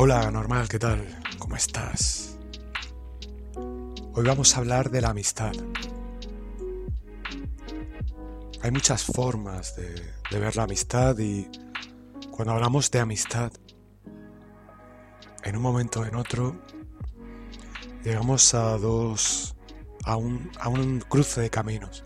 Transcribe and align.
Hola, 0.00 0.30
normal, 0.30 0.68
¿qué 0.68 0.78
tal? 0.78 1.04
¿Cómo 1.40 1.56
estás? 1.56 2.38
Hoy 3.56 4.24
vamos 4.24 4.54
a 4.54 4.58
hablar 4.58 4.92
de 4.92 5.00
la 5.00 5.08
amistad. 5.08 5.50
Hay 8.62 8.70
muchas 8.70 9.02
formas 9.02 9.74
de, 9.74 10.38
ver 10.38 10.54
la 10.54 10.62
amistad 10.62 11.18
y 11.18 11.50
cuando 12.30 12.54
hablamos 12.54 12.92
de 12.92 13.00
amistad, 13.00 13.50
en 15.42 15.56
un 15.56 15.62
momento 15.62 16.02
o 16.02 16.04
en 16.04 16.14
otro, 16.14 16.62
llegamos 18.04 18.54
a 18.54 18.78
dos, 18.78 19.56
a 20.04 20.14
un, 20.14 20.48
a 20.60 20.68
un 20.68 21.00
cruce 21.00 21.40
de 21.40 21.50
caminos, 21.50 22.04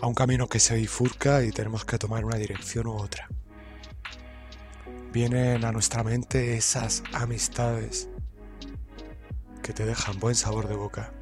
a 0.00 0.06
un 0.06 0.14
camino 0.14 0.48
que 0.48 0.60
se 0.60 0.76
bifurca 0.76 1.44
y 1.44 1.52
tenemos 1.52 1.84
que 1.84 1.98
tomar 1.98 2.24
una 2.24 2.38
dirección 2.38 2.86
u 2.86 2.94
otra 2.94 3.28
vienen 5.12 5.64
a 5.64 5.72
nuestra 5.72 6.02
mente 6.02 6.56
esas 6.56 7.02
amistades 7.12 8.08
que 9.62 9.72
te 9.72 9.84
dejan 9.84 10.18
buen 10.18 10.34
sabor 10.34 10.68
de 10.68 10.76
boca. 10.76 11.12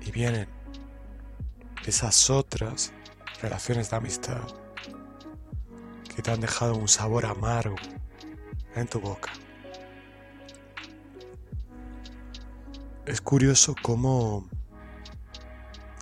Y 0.00 0.10
vienen 0.10 0.48
esas 1.86 2.30
otras 2.30 2.92
relaciones 3.42 3.90
de 3.90 3.96
amistad 3.96 4.42
que 6.14 6.22
te 6.22 6.30
han 6.30 6.40
dejado 6.40 6.76
un 6.76 6.88
sabor 6.88 7.26
amargo 7.26 7.76
en 8.74 8.86
tu 8.86 9.00
boca. 9.00 9.32
Es 13.06 13.20
curioso 13.20 13.74
cómo 13.82 14.48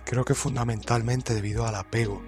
creo 0.05 0.25
que 0.25 0.35
fundamentalmente 0.35 1.33
debido 1.33 1.65
al 1.65 1.75
apego, 1.75 2.21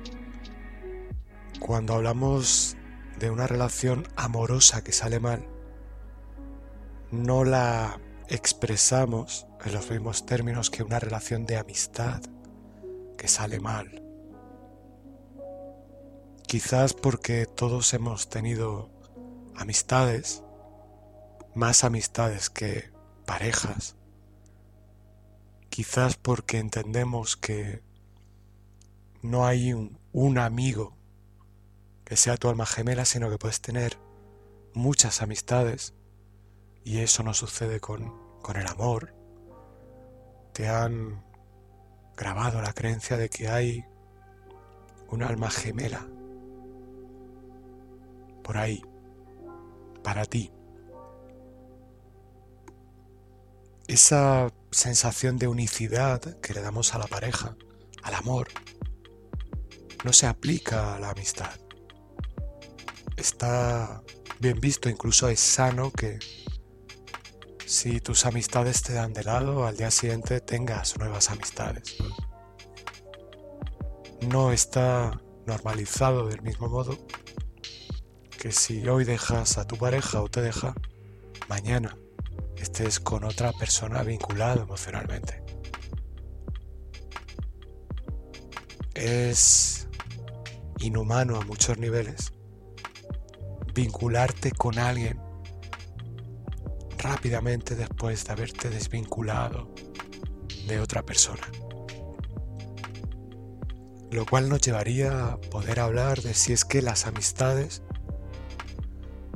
cuando 1.59 1.95
hablamos 1.95 2.77
de 3.22 3.30
una 3.30 3.45
relación 3.45 4.08
amorosa 4.16 4.83
que 4.83 4.91
sale 4.91 5.19
mal, 5.19 5.47
no 7.11 7.44
la 7.44 8.02
expresamos 8.28 9.45
en 9.63 9.73
los 9.73 9.91
mismos 9.91 10.25
términos 10.25 10.72
que 10.72 10.81
una 10.81 11.00
relación 11.00 11.45
de 11.45 11.58
amistad 11.58 12.22
que 13.19 13.28
sale 13.28 13.59
mal. 13.59 14.02
Quizás 16.47 16.94
porque 16.95 17.45
todos 17.45 17.94
hemos 17.94 18.28
tenido 18.28 18.89
amistades, 19.56 20.44
más 21.53 21.83
amistades 21.83 22.50
que 22.50 22.89
parejas. 23.28 23.95
Quizás 25.69 26.17
porque 26.17 26.58
entendemos 26.58 27.38
que 27.38 27.83
no 29.22 29.45
hay 29.45 29.73
un, 29.73 30.00
un 30.11 30.39
amigo 30.39 30.97
que 32.11 32.17
sea 32.17 32.35
tu 32.35 32.49
alma 32.49 32.65
gemela, 32.65 33.05
sino 33.05 33.29
que 33.29 33.37
puedes 33.37 33.61
tener 33.61 33.97
muchas 34.73 35.21
amistades 35.21 35.93
y 36.83 36.97
eso 36.97 37.23
no 37.23 37.33
sucede 37.33 37.79
con, 37.79 38.13
con 38.41 38.57
el 38.57 38.67
amor. 38.67 39.15
Te 40.51 40.67
han 40.67 41.23
grabado 42.17 42.61
la 42.61 42.73
creencia 42.73 43.15
de 43.15 43.29
que 43.29 43.47
hay 43.47 43.85
un 45.07 45.23
alma 45.23 45.49
gemela 45.49 46.05
por 48.43 48.57
ahí, 48.57 48.83
para 50.03 50.25
ti. 50.25 50.51
Esa 53.87 54.51
sensación 54.69 55.37
de 55.37 55.47
unicidad 55.47 56.19
que 56.41 56.53
le 56.53 56.61
damos 56.61 56.93
a 56.93 56.97
la 56.97 57.07
pareja, 57.07 57.55
al 58.03 58.15
amor, 58.15 58.49
no 60.03 60.11
se 60.11 60.27
aplica 60.27 60.95
a 60.95 60.99
la 60.99 61.11
amistad 61.11 61.70
está 63.21 64.03
bien 64.39 64.59
visto, 64.59 64.89
incluso 64.89 65.29
es 65.29 65.39
sano 65.39 65.91
que 65.91 66.19
si 67.65 68.01
tus 68.01 68.25
amistades 68.25 68.81
te 68.81 68.93
dan 68.93 69.13
de 69.13 69.23
lado, 69.23 69.65
al 69.65 69.77
día 69.77 69.91
siguiente 69.91 70.41
tengas 70.41 70.97
nuevas 70.97 71.29
amistades. 71.29 71.97
No 74.27 74.51
está 74.51 75.21
normalizado 75.45 76.27
del 76.27 76.41
mismo 76.41 76.67
modo 76.67 76.97
que 78.37 78.51
si 78.51 78.87
hoy 78.87 79.05
dejas 79.05 79.57
a 79.57 79.65
tu 79.65 79.77
pareja 79.77 80.21
o 80.21 80.27
te 80.27 80.41
deja, 80.41 80.73
mañana 81.47 81.95
estés 82.57 82.99
con 82.99 83.23
otra 83.23 83.53
persona 83.53 84.03
vinculada 84.03 84.63
emocionalmente. 84.63 85.43
Es 88.95 89.88
inhumano 90.79 91.38
a 91.38 91.45
muchos 91.45 91.77
niveles 91.77 92.33
vincularte 93.73 94.51
con 94.51 94.79
alguien 94.79 95.19
rápidamente 96.97 97.75
después 97.75 98.25
de 98.25 98.31
haberte 98.31 98.69
desvinculado 98.69 99.73
de 100.67 100.79
otra 100.79 101.03
persona. 101.03 101.47
Lo 104.11 104.25
cual 104.25 104.49
nos 104.49 104.61
llevaría 104.61 105.25
a 105.25 105.37
poder 105.37 105.79
hablar 105.79 106.21
de 106.21 106.33
si 106.33 106.53
es 106.53 106.65
que 106.65 106.81
las 106.81 107.07
amistades 107.07 107.81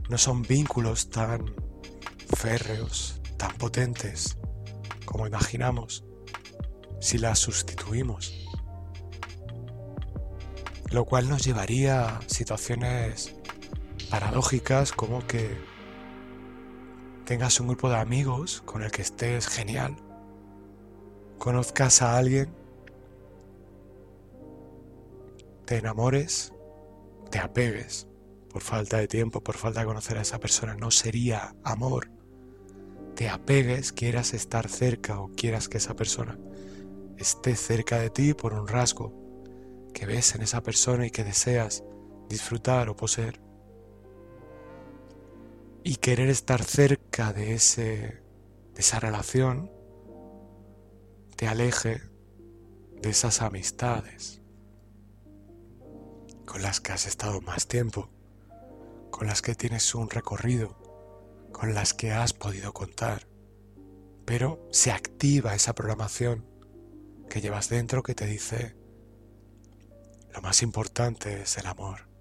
no 0.10 0.18
son 0.18 0.44
vínculos 0.44 1.10
tan 1.10 1.56
férreos, 2.36 3.22
tan 3.38 3.54
potentes 3.54 4.38
como 5.06 5.28
imaginamos, 5.28 6.04
si 7.00 7.18
las 7.18 7.40
sustituimos. 7.40 8.34
Lo 10.92 11.06
cual 11.06 11.30
nos 11.30 11.44
llevaría 11.44 12.18
a 12.18 12.22
situaciones 12.28 13.35
paradójicas 14.10 14.92
como 14.92 15.26
que 15.28 15.58
tengas 17.26 17.60
un 17.60 17.68
grupo 17.68 17.90
de 17.90 17.98
amigos 17.98 18.62
con 18.66 18.84
el 18.84 18.92
que 18.92 19.02
estés 19.02 19.48
genial, 19.48 19.96
conozcas 21.38 22.02
a 22.02 22.18
alguien, 22.18 22.50
te 25.66 25.78
enamores, 25.78 26.54
te 27.32 27.40
apegues. 27.40 28.08
Por 28.50 28.62
falta 28.62 28.98
de 28.98 29.08
tiempo, 29.10 29.42
por 29.42 29.58
falta 29.58 29.82
de 29.82 29.86
conocer 29.86 30.18
a 30.18 30.22
esa 30.22 30.40
persona, 30.40 30.76
no 30.76 30.90
sería 30.90 31.54
amor. 31.64 32.10
Te 33.16 33.28
apegues, 33.28 33.92
quieras 33.92 34.34
estar 34.34 34.70
cerca 34.70 35.20
o 35.20 35.30
quieras 35.36 35.68
que 35.68 35.78
esa 35.78 35.96
persona 35.96 36.38
esté 37.18 37.56
cerca 37.56 38.00
de 38.00 38.10
ti 38.10 38.34
por 38.34 38.54
un 38.54 38.68
rasgo 38.68 39.14
que 39.94 40.06
ves 40.06 40.36
en 40.36 40.42
esa 40.42 40.62
persona 40.62 41.06
y 41.06 41.12
que 41.12 41.24
deseas 41.24 41.84
disfrutar 42.30 42.90
o 42.90 42.96
poseer 42.96 43.40
y 45.88 45.98
querer 45.98 46.30
estar 46.30 46.64
cerca 46.64 47.32
de, 47.32 47.54
ese, 47.54 48.24
de 48.74 48.80
esa 48.80 49.00
relación 49.00 49.72
te 51.36 51.48
aleje 51.48 52.02
de 53.04 53.10
esas 53.12 53.44
amistades 53.44 54.42
con 56.48 56.64
las 56.64 56.82
que 56.82 56.92
has 56.92 57.06
estado 57.06 57.40
más 57.42 57.68
tiempo, 57.68 58.10
con 59.12 59.28
las 59.28 59.44
que 59.44 59.54
tienes 59.54 59.94
un 59.94 60.10
recorrido, 60.10 60.76
con 61.54 61.76
las 61.76 61.94
que 61.94 62.12
has 62.12 62.34
podido 62.34 62.74
contar. 62.74 63.28
Pero 64.26 64.68
se 64.72 64.92
activa 64.92 65.54
esa 65.54 65.76
programación 65.76 66.48
que 67.30 67.42
llevas 67.42 67.70
dentro 67.70 68.02
que 68.02 68.16
te 68.16 68.26
dice, 68.26 68.76
lo 70.34 70.42
más 70.42 70.64
importante 70.64 71.44
es 71.44 71.60
el 71.60 71.68
amor. 71.68 72.15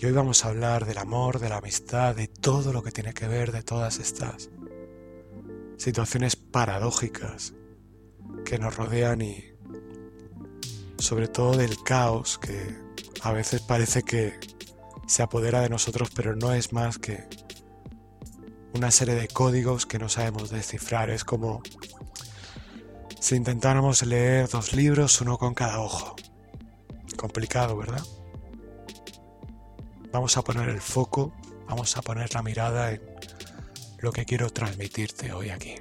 Y 0.00 0.06
hoy 0.06 0.12
vamos 0.12 0.46
a 0.46 0.48
hablar 0.48 0.86
del 0.86 0.96
amor, 0.96 1.40
de 1.40 1.50
la 1.50 1.58
amistad, 1.58 2.16
de 2.16 2.26
todo 2.26 2.72
lo 2.72 2.82
que 2.82 2.90
tiene 2.90 3.12
que 3.12 3.28
ver 3.28 3.52
de 3.52 3.62
todas 3.62 3.98
estas 3.98 4.48
situaciones 5.76 6.36
paradójicas 6.36 7.52
que 8.46 8.58
nos 8.58 8.76
rodean 8.76 9.20
y 9.20 9.44
sobre 10.96 11.28
todo 11.28 11.54
del 11.54 11.82
caos 11.82 12.38
que 12.38 12.78
a 13.20 13.32
veces 13.32 13.60
parece 13.60 14.02
que 14.02 14.40
se 15.06 15.22
apodera 15.22 15.60
de 15.60 15.68
nosotros, 15.68 16.08
pero 16.14 16.34
no 16.34 16.54
es 16.54 16.72
más 16.72 16.96
que 16.96 17.28
una 18.72 18.90
serie 18.90 19.16
de 19.16 19.28
códigos 19.28 19.84
que 19.84 19.98
no 19.98 20.08
sabemos 20.08 20.48
descifrar. 20.48 21.10
Es 21.10 21.24
como 21.24 21.60
si 23.20 23.36
intentáramos 23.36 24.02
leer 24.02 24.48
dos 24.48 24.72
libros, 24.72 25.20
uno 25.20 25.36
con 25.36 25.52
cada 25.52 25.78
ojo. 25.78 26.16
Complicado, 27.18 27.76
¿verdad? 27.76 28.02
Vamos 30.12 30.36
a 30.36 30.42
poner 30.42 30.68
el 30.68 30.80
foco, 30.80 31.32
vamos 31.68 31.96
a 31.96 32.02
poner 32.02 32.34
la 32.34 32.42
mirada 32.42 32.92
en 32.92 33.00
lo 34.00 34.10
que 34.10 34.24
quiero 34.24 34.50
transmitirte 34.50 35.32
hoy 35.32 35.50
aquí. 35.50 35.76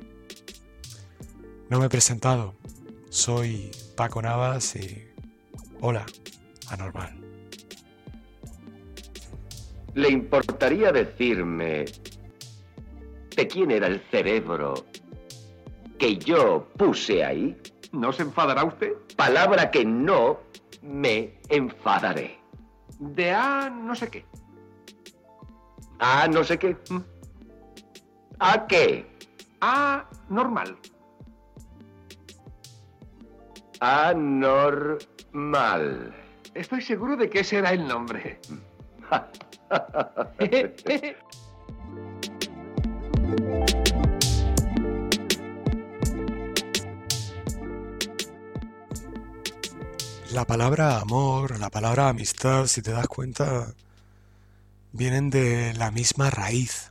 No 1.68 1.80
me 1.80 1.88
he 1.88 1.90
presentado, 1.90 2.54
soy 3.10 3.72
Paco 3.96 4.22
Navas 4.22 4.76
y 4.76 5.08
hola, 5.82 6.06
anormal. 6.70 7.16
¿Le 9.96 10.10
importaría 10.10 10.92
decirme 10.92 11.86
de 13.36 13.48
quién 13.48 13.72
era 13.72 13.88
el 13.88 14.00
cerebro 14.12 14.86
que 15.98 16.18
yo 16.18 16.68
puse 16.78 17.26
ahí? 17.26 17.58
¿No 17.94 18.14
se 18.14 18.22
enfadará 18.22 18.64
usted? 18.64 18.94
Palabra 19.16 19.72
que 19.72 19.84
no 19.84 20.40
me 20.84 21.40
enfadaré 21.50 22.39
de 23.00 23.32
A 23.32 23.70
no 23.70 23.96
sé 23.96 24.10
qué. 24.10 24.26
A 26.00 26.28
no 26.28 26.44
sé 26.44 26.60
qué. 26.60 26.76
¿A 28.40 28.68
qué? 28.68 29.10
A 29.62 30.06
normal. 30.30 30.78
Anormal. 33.80 35.06
Estoy 36.54 36.82
seguro 36.82 37.16
de 37.16 37.30
que 37.30 37.40
ese 37.40 37.58
era 37.58 37.72
el 37.72 37.88
nombre. 37.88 38.40
La 50.32 50.46
palabra 50.46 51.00
amor, 51.00 51.60
la 51.60 51.70
palabra 51.70 52.10
amistad, 52.10 52.68
si 52.68 52.82
te 52.82 52.92
das 52.92 53.08
cuenta, 53.08 53.74
vienen 54.92 55.30
de 55.30 55.74
la 55.74 55.90
misma 55.90 56.30
raíz. 56.30 56.90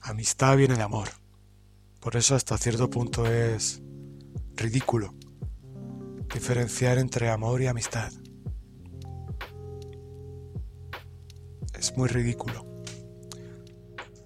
Amistad 0.00 0.56
viene 0.56 0.76
de 0.76 0.82
amor. 0.82 1.08
Por 2.00 2.16
eso 2.16 2.36
hasta 2.36 2.56
cierto 2.56 2.88
punto 2.90 3.26
es 3.26 3.82
ridículo 4.54 5.14
diferenciar 6.34 6.98
entre 6.98 7.30
amor 7.30 7.62
y 7.62 7.68
amistad. 7.68 8.12
Es 11.78 11.96
muy 11.96 12.08
ridículo. 12.08 12.66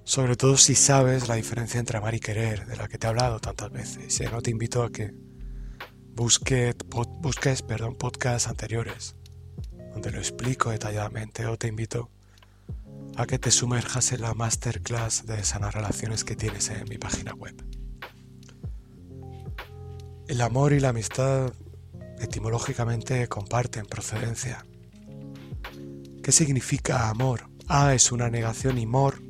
Sobre 0.04 0.36
todo 0.36 0.56
si 0.56 0.74
sabes 0.74 1.28
la 1.28 1.34
diferencia 1.34 1.78
entre 1.78 1.98
amar 1.98 2.14
y 2.14 2.20
querer, 2.20 2.66
de 2.66 2.76
la 2.76 2.88
que 2.88 2.96
te 2.96 3.06
he 3.06 3.10
hablado 3.10 3.40
tantas 3.40 3.70
veces. 3.70 4.20
Y 4.20 4.24
no 4.24 4.40
te 4.40 4.50
invito 4.50 4.82
a 4.82 4.90
que 4.90 5.12
busque, 6.18 6.74
busques 7.20 7.62
perdón, 7.62 7.94
podcasts 7.94 8.48
anteriores, 8.48 9.14
donde 9.92 10.10
lo 10.10 10.18
explico 10.18 10.70
detalladamente, 10.70 11.46
o 11.46 11.56
te 11.56 11.68
invito 11.68 12.10
a 13.16 13.24
que 13.24 13.38
te 13.38 13.52
sumerjas 13.52 14.10
en 14.10 14.22
la 14.22 14.34
masterclass 14.34 15.26
de 15.26 15.44
sanas 15.44 15.74
relaciones 15.74 16.24
que 16.24 16.34
tienes 16.34 16.70
en 16.70 16.88
mi 16.88 16.98
página 16.98 17.34
web. 17.34 17.54
El 20.26 20.40
amor 20.40 20.72
y 20.72 20.80
la 20.80 20.88
amistad 20.88 21.52
etimológicamente 22.18 23.28
comparten 23.28 23.86
procedencia. 23.86 24.66
¿Qué 26.22 26.32
significa 26.32 27.10
amor? 27.10 27.48
A 27.68 27.94
es 27.94 28.10
una 28.10 28.28
negación 28.28 28.76
y 28.78 28.86
mor 28.86 29.22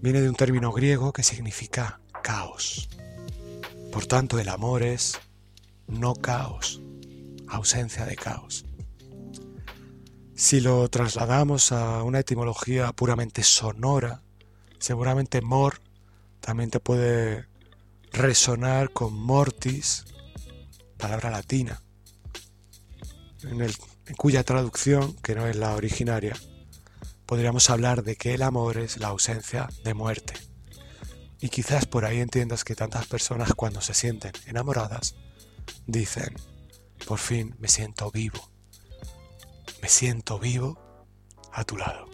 viene 0.00 0.20
de 0.20 0.28
un 0.28 0.36
término 0.36 0.70
griego 0.70 1.12
que 1.12 1.24
significa 1.24 2.00
caos. 2.22 2.88
Por 3.94 4.06
tanto, 4.06 4.40
el 4.40 4.48
amor 4.48 4.82
es 4.82 5.20
no 5.86 6.16
caos, 6.16 6.82
ausencia 7.46 8.04
de 8.04 8.16
caos. 8.16 8.64
Si 10.34 10.60
lo 10.60 10.90
trasladamos 10.90 11.70
a 11.70 12.02
una 12.02 12.18
etimología 12.18 12.90
puramente 12.90 13.44
sonora, 13.44 14.20
seguramente 14.80 15.42
mor 15.42 15.80
también 16.40 16.70
te 16.70 16.80
puede 16.80 17.46
resonar 18.10 18.90
con 18.90 19.14
mortis, 19.14 20.06
palabra 20.98 21.30
latina, 21.30 21.80
en, 23.44 23.70
cuya 24.16 24.42
traducción, 24.42 25.14
que 25.22 25.36
no 25.36 25.46
es 25.46 25.54
la 25.54 25.76
originaria, 25.76 26.34
podríamos 27.26 27.70
hablar 27.70 28.02
de 28.02 28.16
que 28.16 28.34
el 28.34 28.42
amor 28.42 28.76
es 28.76 28.98
la 28.98 29.06
ausencia 29.06 29.68
de 29.84 29.94
muerte. 29.94 30.34
Y 31.44 31.50
quizás 31.50 31.84
por 31.84 32.06
ahí 32.06 32.20
entiendas 32.20 32.64
que 32.64 32.74
tantas 32.74 33.06
personas 33.06 33.52
cuando 33.52 33.82
se 33.82 33.92
sienten 33.92 34.32
enamoradas 34.46 35.14
dicen, 35.86 36.34
por 37.06 37.18
fin 37.18 37.54
me 37.58 37.68
siento 37.68 38.10
vivo, 38.10 38.50
me 39.82 39.90
siento 39.90 40.38
vivo 40.38 40.80
a 41.52 41.62
tu 41.64 41.76
lado. 41.76 42.06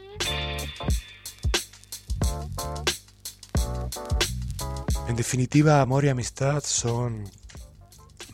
En 5.06 5.14
definitiva, 5.14 5.80
amor 5.80 6.06
y 6.06 6.08
amistad 6.08 6.64
son 6.64 7.30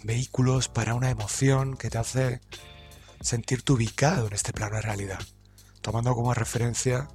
vehículos 0.02 0.70
para 0.70 0.94
una 0.94 1.10
emoción 1.10 1.76
que 1.76 1.90
te 1.90 1.98
hace 1.98 2.40
sentirte 3.20 3.74
ubicado 3.74 4.28
en 4.28 4.32
este 4.32 4.54
plano 4.54 4.76
de 4.76 4.82
realidad, 4.82 5.20
tomando 5.82 6.14
como 6.14 6.32
referencia 6.32 7.06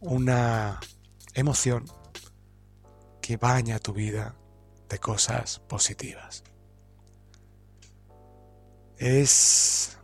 una 0.00 0.80
emoción 1.34 1.84
que 3.28 3.36
baña 3.36 3.78
tu 3.78 3.92
vida 3.92 4.36
de 4.88 4.98
cosas 4.98 5.58
positivas. 5.68 6.44
Es 8.96 9.98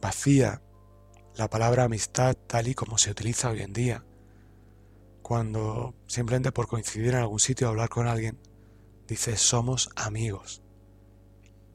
vacía 0.00 0.62
la 1.34 1.50
palabra 1.50 1.82
amistad 1.82 2.36
tal 2.46 2.68
y 2.68 2.76
como 2.76 2.96
se 2.96 3.10
utiliza 3.10 3.50
hoy 3.50 3.62
en 3.62 3.72
día, 3.72 4.04
cuando 5.20 5.96
simplemente 6.06 6.52
por 6.52 6.68
coincidir 6.68 7.14
en 7.14 7.22
algún 7.22 7.40
sitio 7.40 7.66
o 7.66 7.70
hablar 7.70 7.88
con 7.88 8.06
alguien, 8.06 8.38
dices 9.08 9.40
somos 9.40 9.90
amigos. 9.96 10.62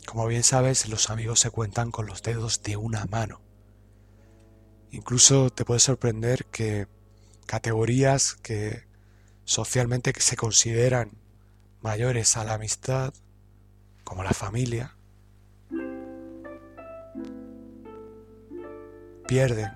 Como 0.06 0.26
bien 0.28 0.44
sabes, 0.44 0.88
los 0.88 1.10
amigos 1.10 1.42
se 1.42 1.50
cuentan 1.50 1.92
con 1.92 2.06
los 2.06 2.24
dedos 2.24 2.64
de 2.64 2.78
una 2.78 3.04
mano. 3.08 3.42
Incluso 4.92 5.50
te 5.50 5.66
puede 5.66 5.82
sorprender 5.82 6.46
que 6.46 6.88
categorías 7.48 8.36
que 8.36 8.95
socialmente 9.46 10.12
se 10.18 10.36
consideran 10.36 11.12
mayores 11.82 12.36
a 12.36 12.44
la 12.44 12.56
amistad, 12.56 13.14
como 14.04 14.24
la 14.24 14.34
familia, 14.34 14.96
pierden 19.28 19.72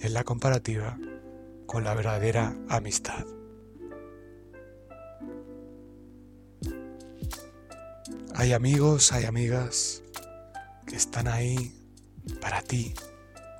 en 0.00 0.14
la 0.14 0.24
comparativa 0.24 0.98
con 1.66 1.84
la 1.84 1.94
verdadera 1.94 2.56
amistad. 2.68 3.26
Hay 8.34 8.52
amigos, 8.52 9.12
hay 9.12 9.24
amigas 9.24 10.02
que 10.86 10.96
están 10.96 11.28
ahí 11.28 11.74
para 12.40 12.62
ti 12.62 12.94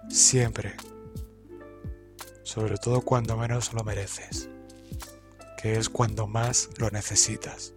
siempre, 0.08 0.74
sobre 2.42 2.76
todo 2.76 3.02
cuando 3.02 3.36
menos 3.36 3.72
lo 3.72 3.82
mereces, 3.82 4.48
que 5.60 5.76
es 5.76 5.88
cuando 5.88 6.28
más 6.28 6.70
lo 6.78 6.88
necesitas. 6.90 7.74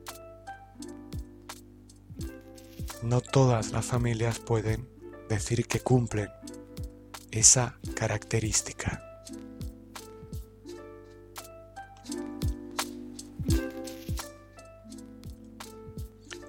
No 3.02 3.22
todas 3.22 3.72
las 3.72 3.86
familias 3.86 4.38
pueden 4.38 4.88
decir 5.28 5.66
que 5.66 5.80
cumplen 5.80 6.30
esa 7.32 7.80
característica. 7.96 9.04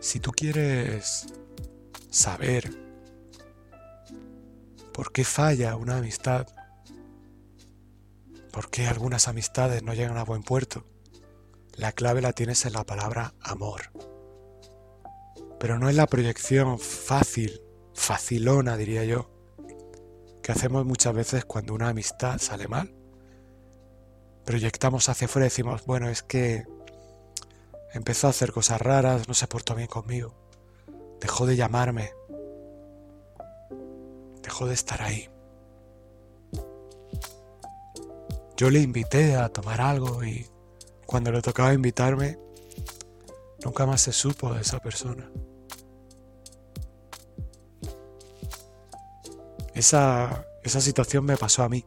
Si 0.01 0.21
tú 0.21 0.33
quieres 0.33 1.29
saber 2.11 2.71
por 4.93 5.13
qué 5.13 5.25
falla 5.25 5.77
una 5.77 5.97
amistad, 5.97 6.47
por 8.51 8.69
qué 8.69 8.87
algunas 8.87 9.29
amistades 9.29 9.83
no 9.83 9.95
llegan 9.95 10.19
a 10.19 10.25
buen 10.25 10.43
puerto, 10.43 10.92
la 11.75 11.93
clave 11.93 12.23
la 12.23 12.33
tienes 12.33 12.65
en 12.67 12.73
la 12.73 12.85
palabra 12.85 13.35
amor. 13.41 13.91
Pero 15.59 15.79
no 15.79 15.89
en 15.89 15.97
la 15.97 16.07
proyección 16.07 16.79
fácil, 16.79 17.63
facilona 17.95 18.77
diría 18.77 19.05
yo, 19.05 19.31
que 20.43 20.53
hacemos 20.53 20.85
muchas 20.85 21.15
veces 21.15 21.45
cuando 21.45 21.75
una 21.75 21.89
amistad 21.89 22.39
sale 22.39 22.69
mal. 22.69 22.95
Proyectamos 24.45 25.09
hacia 25.09 25.27
afuera 25.27 25.47
y 25.47 25.51
decimos, 25.51 25.87
bueno, 25.87 26.09
es 26.09 26.23
que 26.23 26.65
Empezó 27.93 28.27
a 28.27 28.31
hacer 28.31 28.53
cosas 28.53 28.81
raras, 28.81 29.29
no 29.29 29.35
se 29.35 29.47
portó 29.47 29.75
bien 29.75 29.87
conmigo. 29.87 30.35
Dejó 31.21 31.45
de 31.45 31.57
llamarme. 31.57 32.13
Dejó 34.43 34.67
de 34.67 34.73
estar 34.73 35.03
ahí. 35.03 35.29
Yo 38.57 38.71
le 38.71 38.81
invité 38.81 39.37
a 39.37 39.51
tomar 39.51 39.83
algo 39.83 40.25
y 40.25 40.47
cuando 41.13 41.31
le 41.31 41.43
tocaba 41.43 41.75
invitarme, 41.75 42.39
nunca 43.63 43.85
más 43.85 44.01
se 44.01 44.15
supo 44.15 44.55
de 44.55 44.63
esa 44.63 44.79
persona. 44.79 45.31
Esa, 49.75 50.47
esa 50.63 50.81
situación 50.81 51.27
me 51.27 51.37
pasó 51.37 51.65
a 51.65 51.69
mí. 51.69 51.85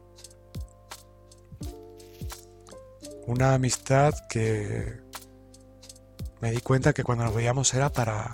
Una 3.26 3.54
amistad 3.54 4.14
que 4.28 5.00
me 6.40 6.52
di 6.52 6.60
cuenta 6.60 6.92
que 6.92 7.02
cuando 7.02 7.24
nos 7.24 7.34
veíamos 7.34 7.74
era 7.74 7.90
para, 7.90 8.32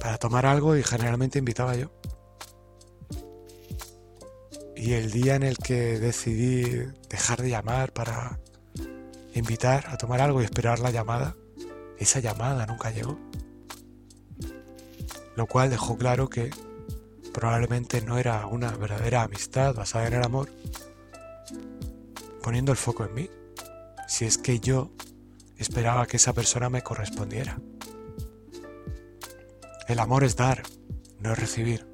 para 0.00 0.18
tomar 0.18 0.44
algo 0.44 0.76
y 0.76 0.82
generalmente 0.82 1.38
invitaba 1.38 1.76
yo. 1.76 1.92
Y 4.74 4.94
el 4.94 5.12
día 5.12 5.36
en 5.36 5.44
el 5.44 5.56
que 5.56 6.00
decidí 6.00 6.64
dejar 7.08 7.42
de 7.42 7.50
llamar 7.50 7.92
para 7.92 8.40
invitar 9.38 9.86
a 9.88 9.96
tomar 9.96 10.20
algo 10.20 10.40
y 10.40 10.44
esperar 10.44 10.80
la 10.80 10.90
llamada, 10.90 11.36
esa 11.98 12.20
llamada 12.20 12.66
nunca 12.66 12.90
llegó. 12.90 13.18
Lo 15.36 15.46
cual 15.46 15.70
dejó 15.70 15.96
claro 15.98 16.28
que 16.28 16.50
probablemente 17.32 18.00
no 18.00 18.16
era 18.18 18.46
una 18.46 18.70
verdadera 18.70 19.22
amistad 19.22 19.74
basada 19.74 20.06
en 20.06 20.14
el 20.14 20.24
amor, 20.24 20.50
poniendo 22.42 22.72
el 22.72 22.78
foco 22.78 23.04
en 23.04 23.14
mí, 23.14 23.30
si 24.08 24.24
es 24.24 24.38
que 24.38 24.58
yo 24.58 24.90
esperaba 25.58 26.06
que 26.06 26.16
esa 26.16 26.32
persona 26.32 26.70
me 26.70 26.82
correspondiera. 26.82 27.60
El 29.86 29.98
amor 29.98 30.24
es 30.24 30.36
dar, 30.36 30.62
no 31.20 31.32
es 31.32 31.38
recibir. 31.38 31.86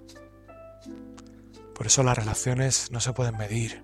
Por 1.75 1.87
eso 1.87 2.05
las 2.05 2.17
relaciones 2.17 2.93
no 2.93 3.01
se 3.01 3.13
pueden 3.13 3.37
medir, 3.37 3.83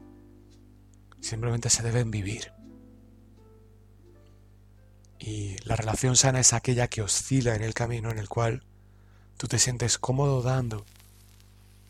simplemente 1.20 1.70
se 1.70 1.82
deben 1.82 2.10
vivir. 2.12 2.52
Y 5.18 5.56
la 5.64 5.76
relación 5.76 6.16
sana 6.16 6.40
es 6.40 6.52
aquella 6.52 6.88
que 6.88 7.02
oscila 7.02 7.54
en 7.54 7.62
el 7.62 7.74
camino 7.74 8.10
en 8.10 8.18
el 8.18 8.28
cual 8.28 8.62
tú 9.36 9.48
te 9.48 9.58
sientes 9.58 9.98
cómodo 9.98 10.42
dando 10.42 10.84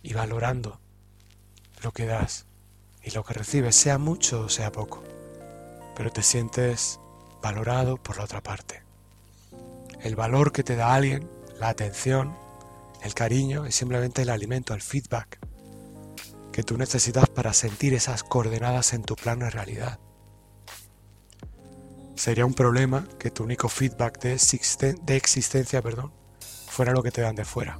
y 0.03 0.15
valorando 0.15 0.81
lo 1.83 1.93
que 1.93 2.07
das 2.07 2.47
y 3.03 3.11
lo 3.11 3.25
que 3.25 3.35
recibes, 3.35 3.77
sea 3.77 3.99
mucho 3.99 4.43
o 4.43 4.49
sea 4.49 4.73
poco, 4.73 5.03
pero 5.97 6.11
te 6.11 6.23
sientes 6.23 7.01
valorado 7.43 7.97
por 7.97 8.17
la 8.17 8.25
otra 8.25 8.43
parte. 8.43 8.83
El 10.01 10.17
valor 10.17 10.53
que 10.53 10.63
te 10.63 10.77
da 10.77 10.95
alguien, 10.95 11.29
la 11.59 11.69
atención, 11.69 12.37
el 13.03 13.15
cariño, 13.15 13.65
es 13.67 13.75
simplemente 13.75 14.23
el 14.23 14.31
alimento, 14.31 14.75
el 14.75 14.83
feedback 14.83 15.39
que 16.53 16.63
tú 16.65 16.77
necesitas 16.77 17.29
para 17.29 17.53
sentir 17.53 17.95
esas 17.95 18.25
coordenadas 18.25 18.93
en 18.93 19.03
tu 19.03 19.15
plano 19.15 19.45
de 19.45 19.51
realidad. 19.51 20.01
Sería 22.19 22.45
un 22.45 22.53
problema 22.53 23.07
que 23.17 23.31
tu 23.31 23.45
único 23.45 23.69
feedback 23.69 24.21
de, 24.21 24.33
existencia 25.17 25.81
perdón, 25.81 26.13
fuera 26.67 26.93
lo 26.93 27.01
que 27.01 27.13
te 27.13 27.21
dan 27.21 27.37
de 27.37 27.45
fuera. 27.45 27.79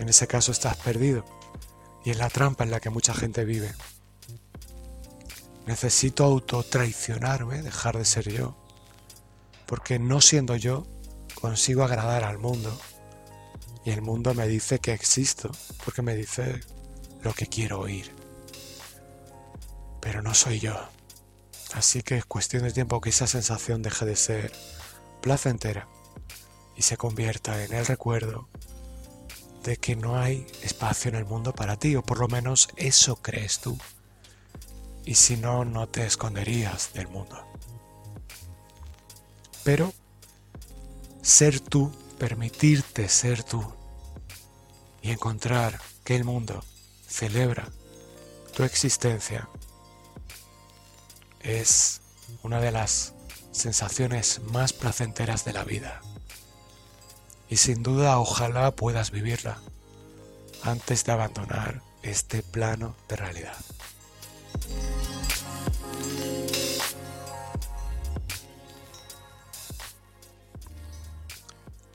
En 0.00 0.08
ese 0.08 0.26
caso 0.26 0.50
estás 0.50 0.76
perdido 0.78 1.24
y 2.04 2.10
es 2.10 2.18
la 2.18 2.28
trampa 2.28 2.64
en 2.64 2.72
la 2.72 2.80
que 2.80 2.90
mucha 2.90 3.14
gente 3.14 3.44
vive. 3.44 3.72
Necesito 5.64 6.24
autotraicionarme, 6.24 7.62
dejar 7.62 7.96
de 7.96 8.04
ser 8.04 8.28
yo, 8.28 8.56
porque 9.64 10.00
no 10.00 10.20
siendo 10.20 10.56
yo 10.56 10.88
consigo 11.40 11.84
agradar 11.84 12.24
al 12.24 12.38
mundo 12.38 12.76
y 13.84 13.92
el 13.92 14.02
mundo 14.02 14.34
me 14.34 14.48
dice 14.48 14.80
que 14.80 14.92
existo, 14.92 15.52
porque 15.84 16.02
me 16.02 16.16
dice 16.16 16.58
lo 17.22 17.32
que 17.32 17.46
quiero 17.46 17.78
oír. 17.78 18.12
Pero 20.00 20.20
no 20.20 20.34
soy 20.34 20.58
yo. 20.58 20.74
Así 21.74 22.02
que 22.02 22.16
es 22.16 22.24
cuestión 22.24 22.64
de 22.64 22.72
tiempo 22.72 23.00
que 23.00 23.10
esa 23.10 23.26
sensación 23.26 23.82
deje 23.82 24.04
de 24.04 24.16
ser 24.16 24.52
placentera 25.20 25.88
y 26.76 26.82
se 26.82 26.96
convierta 26.96 27.62
en 27.62 27.72
el 27.72 27.86
recuerdo 27.86 28.48
de 29.62 29.76
que 29.76 29.94
no 29.94 30.18
hay 30.18 30.46
espacio 30.62 31.10
en 31.10 31.16
el 31.16 31.26
mundo 31.26 31.54
para 31.54 31.76
ti, 31.76 31.94
o 31.96 32.02
por 32.02 32.18
lo 32.18 32.28
menos 32.28 32.68
eso 32.76 33.16
crees 33.16 33.60
tú. 33.60 33.78
Y 35.04 35.14
si 35.14 35.36
no, 35.36 35.64
no 35.64 35.88
te 35.88 36.06
esconderías 36.06 36.92
del 36.94 37.08
mundo. 37.08 37.36
Pero 39.62 39.92
ser 41.22 41.60
tú, 41.60 41.92
permitirte 42.18 43.08
ser 43.08 43.42
tú 43.42 43.62
y 45.02 45.10
encontrar 45.10 45.80
que 46.04 46.16
el 46.16 46.24
mundo 46.24 46.64
celebra 47.06 47.68
tu 48.54 48.64
existencia 48.64 49.48
es 51.40 52.00
una 52.42 52.60
de 52.60 52.72
las 52.72 53.14
sensaciones 53.52 54.40
más 54.52 54.72
placenteras 54.72 55.44
de 55.44 55.52
la 55.52 55.64
vida. 55.64 56.00
Y 57.48 57.56
sin 57.56 57.82
duda 57.82 58.18
ojalá 58.18 58.70
puedas 58.70 59.10
vivirla 59.10 59.58
antes 60.62 61.04
de 61.04 61.12
abandonar 61.12 61.82
este 62.02 62.42
plano 62.42 62.94
de 63.08 63.16
realidad. 63.16 63.56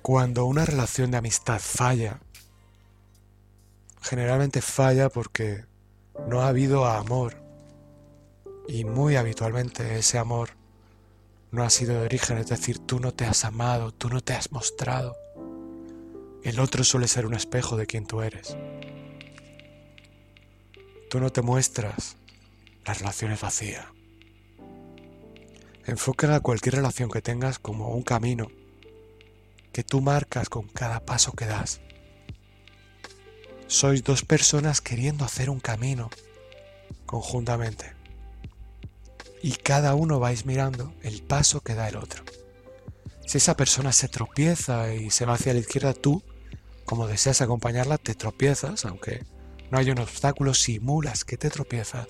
Cuando 0.02 0.46
una 0.46 0.66
relación 0.66 1.10
de 1.10 1.18
amistad 1.18 1.60
falla, 1.60 2.20
generalmente 4.02 4.62
falla 4.62 5.10
porque 5.10 5.66
no 6.28 6.42
ha 6.42 6.50
habido 6.50 6.86
amor 6.86 7.45
y 8.68 8.84
muy 8.84 9.16
habitualmente 9.16 9.98
ese 9.98 10.18
amor 10.18 10.50
no 11.52 11.64
ha 11.64 11.70
sido 11.70 11.94
de 11.94 12.06
origen, 12.06 12.38
es 12.38 12.48
decir, 12.48 12.80
tú 12.80 13.00
no 13.00 13.14
te 13.14 13.26
has 13.26 13.46
amado, 13.46 13.92
tú 13.92 14.10
no 14.10 14.22
te 14.22 14.34
has 14.34 14.52
mostrado. 14.52 15.16
El 16.44 16.60
otro 16.60 16.84
suele 16.84 17.08
ser 17.08 17.26
un 17.26 17.34
espejo 17.34 17.78
de 17.78 17.88
quien 17.88 18.06
tú 18.06 18.22
eres. 18.22 18.58
Tú 21.10 21.20
no 21.20 21.32
te 21.32 21.42
muestras, 21.42 22.18
la 22.86 22.94
relación 22.94 23.32
es 23.32 23.42
vacía. 23.42 23.92
Enfoca 25.86 26.36
a 26.36 26.40
cualquier 26.40 26.76
relación 26.76 27.10
que 27.10 27.22
tengas 27.22 27.60
como 27.60 27.90
un 27.90 28.02
camino 28.04 28.52
que 29.72 29.84
tú 29.84 30.02
marcas 30.02 30.50
con 30.50 30.68
cada 30.68 31.06
paso 31.06 31.32
que 31.34 31.46
das. 31.46 31.82
Sois 33.68 34.04
dos 34.04 34.24
personas 34.24 34.82
queriendo 34.82 35.26
hacer 35.26 35.50
un 35.50 35.60
camino 35.60 36.10
conjuntamente. 37.06 37.95
Y 39.46 39.52
cada 39.58 39.94
uno 39.94 40.20
vais 40.20 40.48
mirando 40.48 40.96
el 41.04 41.22
paso 41.22 41.62
que 41.62 41.76
da 41.76 41.88
el 41.88 41.98
otro. 41.98 42.24
Si 43.28 43.38
esa 43.38 43.56
persona 43.56 43.92
se 43.92 44.08
tropieza 44.08 44.92
y 44.96 45.12
se 45.12 45.28
va 45.28 45.36
hacia 45.36 45.54
la 45.54 45.60
izquierda, 45.60 45.94
tú, 45.94 46.24
como 46.84 47.06
deseas 47.06 47.42
acompañarla, 47.42 48.00
te 48.00 48.16
tropiezas, 48.16 48.86
aunque 48.86 49.24
no 49.70 49.78
hay 49.78 49.92
un 49.92 50.00
obstáculo, 50.00 50.56
simulas 50.56 51.26
que 51.26 51.38
te 51.38 51.52
tropiezas 51.52 52.08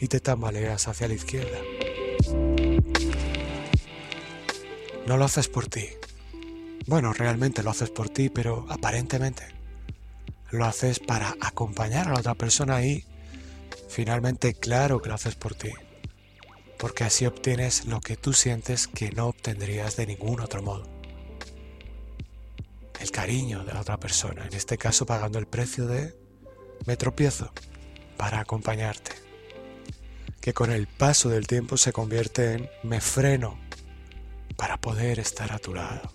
y 0.00 0.08
te 0.08 0.20
tambaleas 0.20 0.86
hacia 0.86 1.08
la 1.08 1.14
izquierda. 1.14 1.60
No 5.06 5.16
lo 5.16 5.24
haces 5.24 5.48
por 5.48 5.68
ti, 5.68 5.88
bueno, 6.86 7.14
realmente 7.14 7.62
lo 7.62 7.70
haces 7.70 7.88
por 7.88 8.10
ti, 8.10 8.28
pero 8.28 8.66
aparentemente 8.68 9.44
lo 10.50 10.66
haces 10.66 10.98
para 10.98 11.34
acompañar 11.40 12.08
a 12.08 12.12
la 12.12 12.20
otra 12.20 12.34
persona 12.34 12.84
y 12.84 13.06
finalmente 13.88 14.52
claro 14.52 15.00
que 15.00 15.08
lo 15.08 15.14
haces 15.14 15.34
por 15.34 15.54
ti. 15.54 15.70
Porque 16.78 17.04
así 17.04 17.26
obtienes 17.26 17.86
lo 17.86 18.00
que 18.00 18.16
tú 18.16 18.32
sientes 18.32 18.86
que 18.86 19.10
no 19.10 19.26
obtendrías 19.26 19.96
de 19.96 20.06
ningún 20.06 20.40
otro 20.40 20.62
modo. 20.62 20.84
El 23.00 23.10
cariño 23.10 23.64
de 23.64 23.74
la 23.74 23.80
otra 23.80 23.98
persona, 23.98 24.46
en 24.46 24.54
este 24.54 24.78
caso 24.78 25.06
pagando 25.06 25.38
el 25.38 25.46
precio 25.46 25.86
de 25.86 26.16
me 26.86 26.96
tropiezo 26.96 27.52
para 28.16 28.40
acompañarte. 28.40 29.12
Que 30.40 30.54
con 30.54 30.70
el 30.70 30.86
paso 30.86 31.28
del 31.28 31.46
tiempo 31.46 31.76
se 31.76 31.92
convierte 31.92 32.54
en 32.54 32.70
me 32.82 33.00
freno 33.00 33.58
para 34.56 34.80
poder 34.80 35.18
estar 35.18 35.52
a 35.52 35.58
tu 35.58 35.74
lado. 35.74 36.12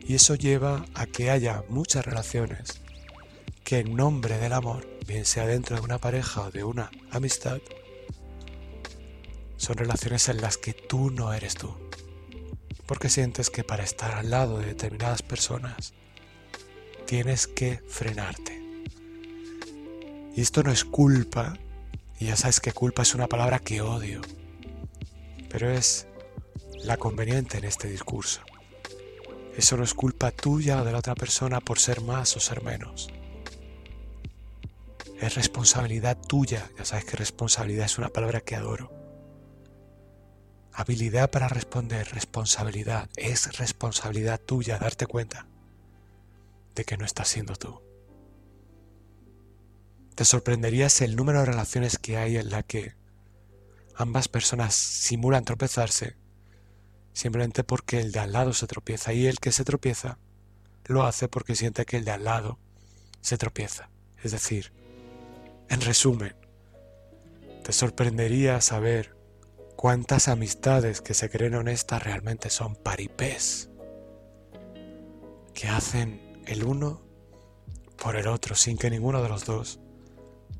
Y 0.00 0.14
eso 0.14 0.34
lleva 0.34 0.84
a 0.94 1.06
que 1.06 1.30
haya 1.30 1.64
muchas 1.68 2.04
relaciones 2.04 2.80
que 3.64 3.78
en 3.78 3.94
nombre 3.94 4.38
del 4.38 4.52
amor, 4.52 4.86
bien 5.06 5.24
sea 5.24 5.46
dentro 5.46 5.76
de 5.76 5.82
una 5.82 5.98
pareja 5.98 6.42
o 6.42 6.50
de 6.50 6.64
una 6.64 6.90
amistad, 7.10 7.58
son 9.60 9.76
relaciones 9.76 10.26
en 10.30 10.40
las 10.40 10.56
que 10.56 10.72
tú 10.72 11.10
no 11.10 11.34
eres 11.34 11.54
tú. 11.54 11.70
Porque 12.86 13.10
sientes 13.10 13.50
que 13.50 13.62
para 13.62 13.84
estar 13.84 14.14
al 14.14 14.30
lado 14.30 14.58
de 14.58 14.64
determinadas 14.64 15.20
personas 15.20 15.92
tienes 17.06 17.46
que 17.46 17.82
frenarte. 17.86 18.58
Y 20.34 20.40
esto 20.40 20.62
no 20.62 20.72
es 20.72 20.84
culpa, 20.86 21.58
y 22.18 22.26
ya 22.26 22.36
sabes 22.36 22.60
que 22.60 22.72
culpa 22.72 23.02
es 23.02 23.14
una 23.14 23.26
palabra 23.26 23.58
que 23.58 23.82
odio, 23.82 24.22
pero 25.50 25.70
es 25.70 26.06
la 26.82 26.96
conveniente 26.96 27.58
en 27.58 27.64
este 27.64 27.88
discurso. 27.88 28.40
Eso 29.58 29.76
no 29.76 29.84
es 29.84 29.92
culpa 29.92 30.30
tuya 30.30 30.80
o 30.80 30.84
de 30.86 30.92
la 30.92 30.98
otra 31.00 31.14
persona 31.14 31.60
por 31.60 31.78
ser 31.78 32.00
más 32.00 32.34
o 32.34 32.40
ser 32.40 32.62
menos. 32.62 33.10
Es 35.20 35.34
responsabilidad 35.34 36.16
tuya. 36.16 36.70
Ya 36.78 36.86
sabes 36.86 37.04
que 37.04 37.18
responsabilidad 37.18 37.84
es 37.84 37.98
una 37.98 38.08
palabra 38.08 38.40
que 38.40 38.56
adoro. 38.56 38.99
Habilidad 40.80 41.30
para 41.30 41.46
responder, 41.46 42.08
responsabilidad. 42.08 43.10
Es 43.16 43.58
responsabilidad 43.58 44.40
tuya 44.40 44.78
darte 44.78 45.06
cuenta 45.06 45.46
de 46.74 46.86
que 46.86 46.96
no 46.96 47.04
estás 47.04 47.28
siendo 47.28 47.54
tú. 47.54 47.82
Te 50.14 50.24
sorprenderías 50.24 51.02
el 51.02 51.16
número 51.16 51.40
de 51.40 51.44
relaciones 51.44 51.98
que 51.98 52.16
hay 52.16 52.38
en 52.38 52.48
la 52.48 52.62
que 52.62 52.94
ambas 53.94 54.28
personas 54.28 54.74
simulan 54.74 55.44
tropezarse 55.44 56.16
simplemente 57.12 57.62
porque 57.62 58.00
el 58.00 58.10
de 58.10 58.20
al 58.20 58.32
lado 58.32 58.54
se 58.54 58.66
tropieza 58.66 59.12
y 59.12 59.26
el 59.26 59.38
que 59.38 59.52
se 59.52 59.64
tropieza 59.64 60.16
lo 60.86 61.02
hace 61.02 61.28
porque 61.28 61.56
siente 61.56 61.84
que 61.84 61.98
el 61.98 62.06
de 62.06 62.12
al 62.12 62.24
lado 62.24 62.58
se 63.20 63.36
tropieza. 63.36 63.90
Es 64.24 64.32
decir, 64.32 64.72
en 65.68 65.82
resumen, 65.82 66.34
te 67.64 67.74
sorprendería 67.74 68.62
saber 68.62 69.19
cuántas 69.80 70.28
amistades 70.28 71.00
que 71.00 71.14
se 71.14 71.30
creen 71.30 71.54
honestas 71.54 72.02
realmente 72.02 72.50
son 72.50 72.76
paripés 72.76 73.70
que 75.54 75.68
hacen 75.68 76.42
el 76.44 76.64
uno 76.64 77.00
por 77.96 78.16
el 78.16 78.26
otro 78.26 78.54
sin 78.54 78.76
que 78.76 78.90
ninguno 78.90 79.22
de 79.22 79.30
los 79.30 79.46
dos 79.46 79.80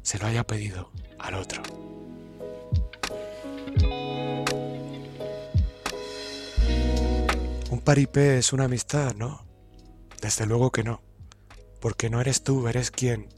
se 0.00 0.18
lo 0.18 0.26
haya 0.26 0.46
pedido 0.46 0.90
al 1.18 1.34
otro. 1.34 1.62
Un 7.70 7.82
paripé 7.84 8.38
es 8.38 8.54
una 8.54 8.64
amistad, 8.64 9.14
¿no? 9.16 9.44
Desde 10.22 10.46
luego 10.46 10.72
que 10.72 10.82
no, 10.82 11.02
porque 11.82 12.08
no 12.08 12.22
eres 12.22 12.42
tú, 12.42 12.68
eres 12.68 12.90
quien, 12.90 13.28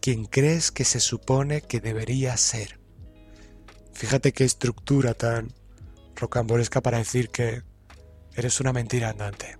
quien 0.00 0.26
crees 0.26 0.70
que 0.70 0.84
se 0.84 1.00
supone 1.00 1.62
que 1.62 1.80
debería 1.80 2.36
ser. 2.36 2.79
Fíjate 4.00 4.32
qué 4.32 4.44
estructura 4.44 5.12
tan 5.12 5.52
rocambolesca 6.16 6.80
para 6.80 6.96
decir 6.96 7.28
que 7.28 7.64
eres 8.34 8.58
una 8.58 8.72
mentira 8.72 9.10
andante. 9.10 9.58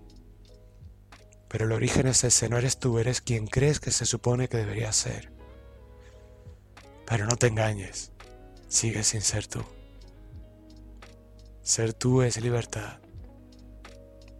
Pero 1.47 1.67
el 1.67 1.73
origen 1.73 2.07
es 2.07 2.25
ese, 2.25 2.49
no 2.49 2.57
eres 2.57 2.79
tú, 2.79 2.99
eres 2.99 3.21
quien 3.21 3.47
crees 3.47 3.81
que 3.81 3.91
se 3.91 4.07
supone 4.07 4.49
que 4.49 4.57
debería 4.57 4.93
ser. 4.93 5.31
Pero 7.05 7.27
no 7.27 7.37
te 7.37 7.49
engañes, 7.49 8.13
sigue 8.67 9.05
sin 9.05 9.21
ser 9.21 9.47
tú. 9.47 9.63
Ser 11.61 11.93
tú 11.93 12.23
es 12.23 12.41
libertad. 12.41 12.99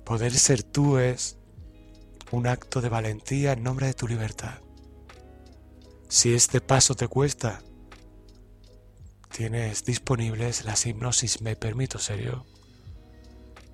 Poder 0.07 0.33
ser 0.33 0.63
tú 0.63 0.97
es 0.97 1.37
un 2.31 2.47
acto 2.47 2.81
de 2.81 2.89
valentía 2.89 3.53
en 3.53 3.63
nombre 3.63 3.87
de 3.87 3.93
tu 3.93 4.09
libertad. 4.09 4.61
Si 6.09 6.33
este 6.33 6.63
paso 6.63 6.95
te 6.95 7.07
cuesta, 7.07 7.63
tienes 9.31 9.85
disponibles 9.85 10.65
las 10.65 10.87
hipnosis 10.87 11.41
Me 11.41 11.57
Permito 11.57 11.99
Ser 11.99 12.23
Yo 12.23 12.45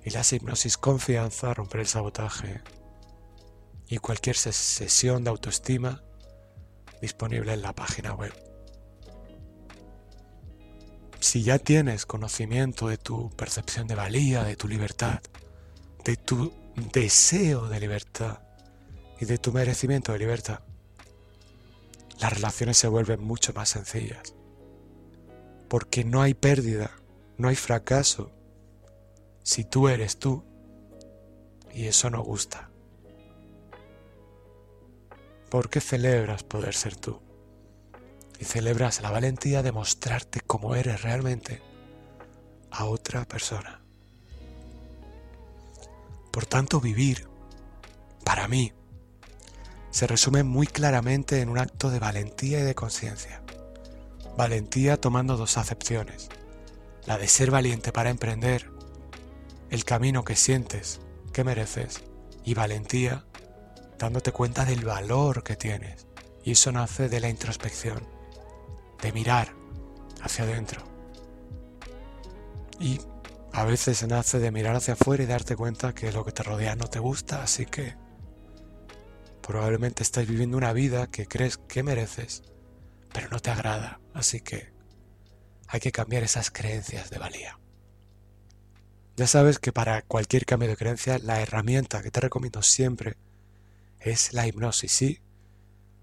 y 0.05 0.09
las 0.11 0.31
hipnosis 0.33 0.77
Confianza, 0.77 1.53
Romper 1.53 1.81
el 1.81 1.87
Sabotaje 1.87 2.61
y 3.87 3.97
cualquier 3.97 4.35
sesión 4.35 5.23
de 5.23 5.29
autoestima 5.29 6.03
disponible 7.01 7.53
en 7.53 7.61
la 7.61 7.73
página 7.73 8.13
web 8.13 8.33
si 11.19 11.43
ya 11.43 11.59
tienes 11.59 12.05
conocimiento 12.05 12.87
de 12.87 12.97
tu 12.97 13.29
percepción 13.31 13.87
de 13.87 13.95
valía, 13.95 14.43
de 14.43 14.55
tu 14.55 14.67
libertad, 14.67 15.19
de 16.03 16.15
tu 16.15 16.53
deseo 16.93 17.67
de 17.67 17.79
libertad 17.79 18.39
y 19.19 19.25
de 19.25 19.37
tu 19.37 19.51
merecimiento 19.51 20.11
de 20.13 20.19
libertad, 20.19 20.61
las 22.19 22.33
relaciones 22.33 22.77
se 22.77 22.87
vuelven 22.87 23.21
mucho 23.21 23.53
más 23.53 23.69
sencillas. 23.69 24.36
Porque 25.67 26.03
no 26.03 26.21
hay 26.21 26.33
pérdida, 26.33 26.91
no 27.37 27.47
hay 27.49 27.55
fracaso 27.55 28.31
si 29.43 29.63
tú 29.63 29.87
eres 29.89 30.17
tú. 30.17 30.43
Y 31.73 31.85
eso 31.85 32.09
no 32.09 32.23
gusta. 32.23 32.69
¿Por 35.49 35.69
qué 35.69 35.79
celebras 35.79 36.43
poder 36.43 36.73
ser 36.73 36.95
tú? 36.95 37.21
y 38.39 38.45
celebras 38.45 39.01
la 39.01 39.11
valentía 39.11 39.63
de 39.63 39.71
mostrarte 39.71 40.41
como 40.41 40.75
eres 40.75 41.01
realmente 41.01 41.61
a 42.71 42.85
otra 42.85 43.25
persona. 43.25 43.81
Por 46.31 46.45
tanto, 46.45 46.79
vivir, 46.79 47.27
para 48.23 48.47
mí, 48.47 48.73
se 49.89 50.05
resume 50.05 50.43
muy 50.43 50.67
claramente 50.67 51.41
en 51.41 51.49
un 51.49 51.57
acto 51.57 51.89
de 51.89 51.99
valentía 51.99 52.59
y 52.59 52.63
de 52.63 52.75
conciencia. 52.75 53.41
Valentía 54.37 55.01
tomando 55.01 55.35
dos 55.35 55.57
acepciones. 55.57 56.29
La 57.07 57.17
de 57.17 57.27
ser 57.27 57.49
valiente 57.49 57.91
para 57.91 58.11
emprender 58.11 58.69
el 59.71 59.83
camino 59.83 60.23
que 60.23 60.35
sientes 60.35 61.01
que 61.33 61.43
mereces 61.43 62.03
y 62.43 62.53
valentía 62.53 63.25
dándote 63.97 64.31
cuenta 64.31 64.63
del 64.63 64.85
valor 64.85 65.43
que 65.43 65.55
tienes. 65.55 66.05
Y 66.43 66.51
eso 66.51 66.71
nace 66.71 67.09
de 67.09 67.19
la 67.19 67.29
introspección 67.29 68.07
de 69.01 69.11
mirar 69.11 69.53
hacia 70.21 70.45
adentro. 70.45 70.83
Y 72.79 72.99
a 73.53 73.65
veces 73.65 74.07
nace 74.07 74.37
de 74.37 74.51
mirar 74.51 74.75
hacia 74.75 74.93
afuera 74.93 75.23
y 75.23 75.25
darte 75.25 75.55
cuenta 75.55 75.95
que 75.95 76.11
lo 76.11 76.23
que 76.23 76.31
te 76.31 76.43
rodea 76.43 76.75
no 76.75 76.87
te 76.87 76.99
gusta, 76.99 77.41
así 77.41 77.65
que 77.65 77.95
probablemente 79.41 80.03
estás 80.03 80.27
viviendo 80.27 80.57
una 80.57 80.73
vida 80.73 81.07
que 81.07 81.25
crees 81.25 81.57
que 81.57 81.81
mereces, 81.81 82.43
pero 83.13 83.29
no 83.29 83.39
te 83.39 83.49
agrada, 83.49 83.99
así 84.13 84.41
que 84.41 84.71
hay 85.67 85.79
que 85.79 85.91
cambiar 85.91 86.23
esas 86.23 86.51
creencias 86.51 87.09
de 87.09 87.19
valía. 87.19 87.59
Ya 89.15 89.27
sabes 89.27 89.59
que 89.59 89.73
para 89.73 90.03
cualquier 90.03 90.45
cambio 90.45 90.69
de 90.69 90.77
creencia 90.77 91.19
la 91.19 91.41
herramienta 91.41 92.01
que 92.01 92.11
te 92.11 92.19
recomiendo 92.19 92.61
siempre 92.61 93.17
es 93.99 94.33
la 94.33 94.47
hipnosis, 94.47 94.91
sí, 94.91 95.21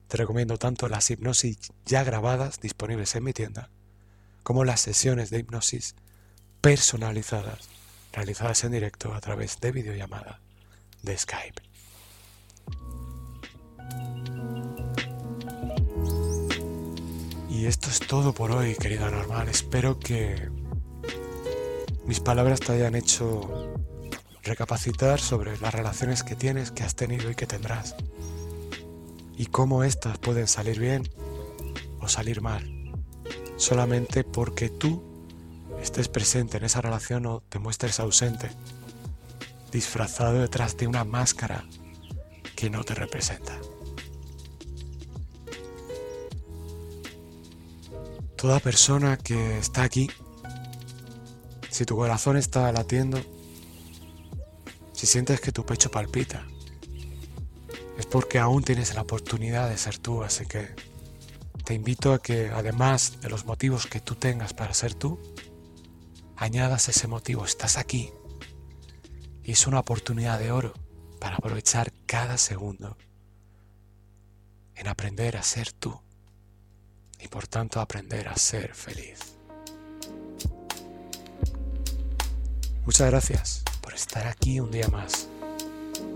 te 0.09 0.17
recomiendo 0.17 0.59
tanto 0.59 0.89
las 0.89 1.11
hipnosis 1.11 1.59
ya 1.87 2.05
grabadas 2.05 2.61
disponibles 2.61 3.15
en 3.15 3.25
mi 3.25 3.33
tienda, 3.33 3.71
como 4.43 4.65
las 4.65 4.81
sesiones 4.81 5.31
de 5.31 5.39
hipnosis 5.39 5.95
personalizadas 6.61 7.69
realizadas 8.13 8.65
en 8.65 8.73
directo 8.73 9.15
a 9.15 9.21
través 9.21 9.61
de 9.61 9.73
videollamada 9.73 10.41
de 11.03 11.17
Skype. 11.17 11.63
Y 17.55 17.67
esto 17.67 17.89
es 17.89 18.01
todo 18.01 18.33
por 18.35 18.51
hoy, 18.51 18.75
querida 18.75 19.09
normal. 19.13 19.49
Espero 19.49 20.01
que 20.01 20.51
mis 22.05 22.19
palabras 22.19 22.59
te 22.59 22.73
hayan 22.73 22.97
hecho 22.97 23.77
recapacitar 24.43 25.21
sobre 25.21 25.57
las 25.59 25.73
relaciones 25.73 26.25
que 26.25 26.35
tienes, 26.35 26.73
que 26.73 26.83
has 26.83 26.97
tenido 26.97 27.31
y 27.31 27.37
que 27.37 27.47
tendrás 27.47 27.95
y 29.37 29.47
cómo 29.47 29.85
éstas 29.85 30.19
pueden 30.19 30.49
salir 30.49 30.81
bien 30.81 31.09
o 32.01 32.09
salir 32.09 32.41
mal, 32.41 32.69
solamente 33.57 34.25
porque 34.25 34.69
tú 34.69 35.01
estés 35.81 36.09
presente 36.09 36.57
en 36.57 36.65
esa 36.65 36.81
relación 36.81 37.25
o 37.27 37.41
te 37.41 37.61
muestres 37.61 38.01
ausente, 38.01 38.51
disfrazado 39.71 40.41
detrás 40.41 40.77
de 40.77 40.89
una 40.89 41.05
máscara 41.05 41.65
que 42.57 42.69
no 42.69 42.83
te 42.83 42.97
representa. 42.97 43.57
Toda 48.37 48.61
persona 48.61 49.17
que 49.17 49.59
está 49.59 49.83
aquí, 49.83 50.11
si 51.71 51.85
tu 51.85 51.97
corazón 51.97 52.37
está 52.37 52.71
latiendo, 52.73 53.19
si 54.93 55.07
sientes 55.07 55.41
que 55.41 55.53
tu 55.53 55.65
pecho 55.65 55.91
palpita, 55.91 56.47
es 57.99 58.07
porque 58.07 58.39
aún 58.39 58.63
tienes 58.63 58.95
la 58.95 59.03
oportunidad 59.03 59.69
de 59.69 59.79
ser 59.79 59.99
tú, 59.99 60.23
así 60.23 60.47
que 60.47 60.69
te 61.65 61.75
invito 61.75 62.13
a 62.13 62.21
que 62.21 62.51
además 62.51 63.21
de 63.23 63.31
los 63.31 63.47
motivos 63.47 63.87
que 63.87 64.01
tú 64.01 64.15
tengas 64.15 64.53
para 64.53 64.75
ser 64.75 64.95
tú, 64.95 65.19
añadas 66.37 66.89
ese 66.89 67.09
motivo, 67.09 67.45
estás 67.45 67.79
aquí. 67.79 68.13
Y 69.43 69.53
es 69.53 69.67
una 69.67 69.81
oportunidad 69.81 70.39
de 70.39 70.53
oro 70.53 70.75
para 71.19 71.37
aprovechar 71.37 71.93
cada 72.07 72.37
segundo 72.37 72.97
en 74.75 74.89
aprender 74.89 75.37
a 75.37 75.43
ser 75.43 75.73
tú 75.73 76.04
y 77.25 77.29
por 77.29 77.47
tanto 77.47 77.81
aprender 77.81 78.29
a 78.29 78.37
ser 78.37 78.75
feliz. 78.75 79.19
Muchas 82.85 83.11
gracias 83.11 83.63
por 83.81 83.95
estar 83.95 84.27
aquí 84.27 84.61
un 84.61 84.71
día 84.71 84.89
más. 84.89 85.29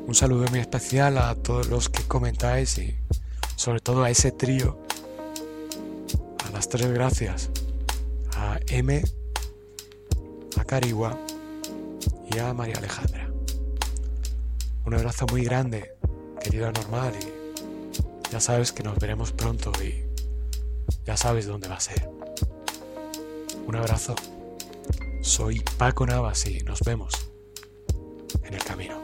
Un 0.06 0.14
saludo 0.14 0.46
muy 0.50 0.60
especial 0.60 1.16
a 1.16 1.34
todos 1.34 1.68
los 1.68 1.88
que 1.88 2.02
comentáis 2.02 2.76
y 2.78 2.98
sobre 3.56 3.80
todo 3.80 4.04
a 4.04 4.10
ese 4.10 4.32
trío. 4.32 4.78
A 6.46 6.50
las 6.50 6.68
tres 6.68 6.90
gracias. 6.90 7.50
A 8.36 8.60
M, 8.68 9.02
a 10.58 10.64
Carigua 10.64 11.18
y 12.30 12.38
a 12.38 12.52
María 12.52 12.76
Alejandra. 12.76 13.30
Un 14.84 14.94
abrazo 14.94 15.26
muy 15.30 15.42
grande, 15.42 15.92
querido 16.42 16.70
Normal, 16.70 17.14
y 17.20 18.30
ya 18.30 18.40
sabes 18.40 18.72
que 18.72 18.82
nos 18.82 18.98
veremos 18.98 19.32
pronto 19.32 19.72
y 19.82 20.07
ya 21.08 21.16
sabes 21.16 21.46
dónde 21.46 21.68
va 21.68 21.76
a 21.76 21.80
ser. 21.80 22.06
Un 23.66 23.76
abrazo. 23.76 24.14
Soy 25.22 25.64
Paco 25.78 26.04
Navas 26.04 26.46
y 26.46 26.60
nos 26.64 26.80
vemos 26.80 27.30
en 28.44 28.52
el 28.52 28.62
camino. 28.62 29.02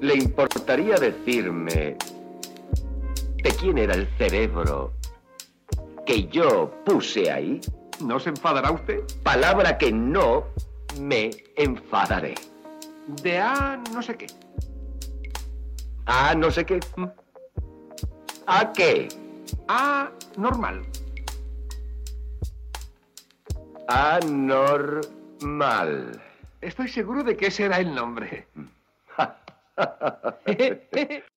¿Le 0.00 0.14
importaría 0.16 0.96
decirme 0.96 1.96
de 3.36 3.50
quién 3.60 3.78
era 3.78 3.94
el 3.94 4.08
cerebro 4.18 4.92
que 6.04 6.26
yo 6.26 6.72
puse 6.84 7.30
ahí? 7.30 7.60
¿No 8.00 8.18
se 8.18 8.30
enfadará 8.30 8.72
usted? 8.72 9.04
Palabra 9.22 9.78
que 9.78 9.92
no 9.92 10.48
me 11.00 11.30
enfadaré. 11.54 12.34
De 13.22 13.38
A 13.38 13.80
no 13.92 14.02
sé 14.02 14.16
qué. 14.16 14.26
A 16.06 16.34
no 16.34 16.50
sé 16.50 16.64
qué. 16.64 16.80
¿A 18.46 18.72
qué? 18.72 19.08
A 19.68 20.10
normal. 20.36 20.82
Anormal. 23.88 25.12
Estoy 26.60 26.88
seguro 26.88 27.22
de 27.22 27.36
que 27.36 27.46
ese 27.48 27.64
era 27.64 27.78
el 27.78 27.94
nombre. 27.94 28.46